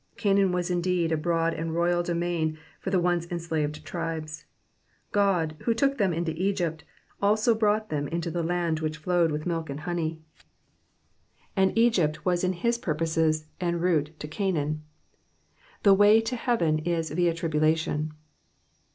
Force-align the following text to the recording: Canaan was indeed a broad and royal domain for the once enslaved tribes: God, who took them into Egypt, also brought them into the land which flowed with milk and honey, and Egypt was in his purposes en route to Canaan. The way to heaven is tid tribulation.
Canaan 0.17 0.51
was 0.51 0.71
indeed 0.71 1.11
a 1.11 1.15
broad 1.15 1.53
and 1.53 1.75
royal 1.75 2.01
domain 2.01 2.57
for 2.79 2.89
the 2.89 2.99
once 2.99 3.27
enslaved 3.29 3.85
tribes: 3.85 4.45
God, 5.11 5.55
who 5.65 5.75
took 5.75 5.99
them 5.99 6.11
into 6.11 6.31
Egypt, 6.33 6.83
also 7.21 7.53
brought 7.53 7.91
them 7.91 8.07
into 8.07 8.31
the 8.31 8.41
land 8.41 8.79
which 8.79 8.97
flowed 8.97 9.31
with 9.31 9.45
milk 9.45 9.69
and 9.69 9.81
honey, 9.81 10.19
and 11.55 11.71
Egypt 11.77 12.25
was 12.25 12.43
in 12.43 12.53
his 12.53 12.79
purposes 12.79 13.45
en 13.59 13.79
route 13.79 14.09
to 14.19 14.27
Canaan. 14.27 14.81
The 15.83 15.93
way 15.93 16.19
to 16.19 16.35
heaven 16.35 16.79
is 16.79 17.09
tid 17.11 17.37
tribulation. 17.37 18.11